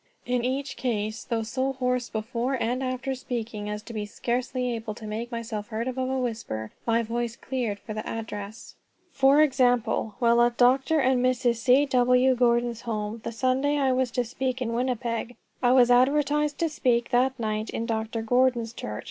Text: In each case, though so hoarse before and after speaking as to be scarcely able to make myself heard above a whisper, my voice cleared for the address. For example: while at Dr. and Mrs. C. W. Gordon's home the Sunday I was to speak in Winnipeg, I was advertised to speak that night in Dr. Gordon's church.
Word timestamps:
In 0.25 0.43
each 0.43 0.77
case, 0.77 1.23
though 1.23 1.43
so 1.43 1.73
hoarse 1.73 2.09
before 2.09 2.55
and 2.55 2.81
after 2.81 3.13
speaking 3.13 3.69
as 3.69 3.83
to 3.83 3.93
be 3.93 4.07
scarcely 4.07 4.73
able 4.73 4.95
to 4.95 5.05
make 5.05 5.31
myself 5.31 5.67
heard 5.67 5.87
above 5.87 6.09
a 6.09 6.17
whisper, 6.17 6.71
my 6.87 7.03
voice 7.03 7.35
cleared 7.35 7.77
for 7.77 7.93
the 7.93 8.09
address. 8.09 8.73
For 9.11 9.43
example: 9.43 10.15
while 10.17 10.41
at 10.41 10.57
Dr. 10.57 10.99
and 10.99 11.23
Mrs. 11.23 11.57
C. 11.57 11.85
W. 11.85 12.33
Gordon's 12.33 12.81
home 12.81 13.21
the 13.23 13.31
Sunday 13.31 13.77
I 13.77 13.91
was 13.91 14.09
to 14.17 14.23
speak 14.25 14.59
in 14.59 14.73
Winnipeg, 14.73 15.35
I 15.61 15.71
was 15.71 15.91
advertised 15.91 16.57
to 16.61 16.69
speak 16.69 17.11
that 17.11 17.39
night 17.39 17.69
in 17.69 17.85
Dr. 17.85 18.23
Gordon's 18.23 18.73
church. 18.73 18.99